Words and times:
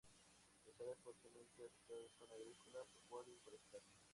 Las 0.65 0.81
áreas 0.81 0.97
fuertemente 1.03 1.63
afectadas 1.63 2.09
son: 2.17 2.27
agrícola, 2.31 2.79
pecuario 2.91 3.35
y 3.35 3.39
forestal. 3.41 3.83